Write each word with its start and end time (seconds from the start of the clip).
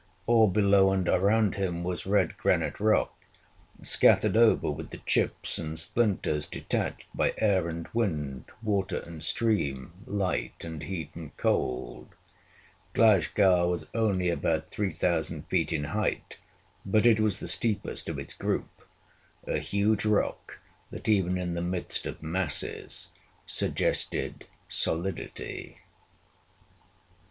All 0.25 0.47
below 0.47 0.91
and 0.91 1.07
around 1.07 1.53
him 1.53 1.83
was 1.83 2.07
red 2.07 2.35
granite 2.35 2.79
rock, 2.79 3.13
scattered 3.83 4.35
over 4.35 4.71
with 4.71 4.89
the 4.89 4.97
chips 4.97 5.59
and 5.59 5.77
splinters 5.77 6.47
detached 6.47 7.05
by 7.13 7.35
air 7.37 7.67
and 7.69 7.87
wind, 7.93 8.45
water 8.63 8.97
and 9.05 9.23
stream, 9.23 9.93
light 10.07 10.63
and 10.65 10.81
heat 10.81 11.11
and 11.13 11.37
cold. 11.37 12.15
Glashgar 12.95 13.67
was 13.69 13.87
only 13.93 14.31
about 14.31 14.71
three 14.71 14.89
thousand 14.89 15.43
feet 15.49 15.71
in 15.71 15.83
height, 15.83 16.39
but 16.83 17.05
it 17.05 17.19
was 17.19 17.37
the 17.37 17.47
steepest 17.47 18.09
of 18.09 18.17
its 18.17 18.33
group 18.33 18.81
a 19.45 19.59
huge 19.59 20.03
rock 20.03 20.57
that, 20.89 21.07
even 21.07 21.37
in 21.37 21.53
the 21.53 21.61
midst 21.61 22.07
of 22.07 22.23
masses, 22.23 23.09
suggested 23.45 24.47
solidity. 24.67 25.77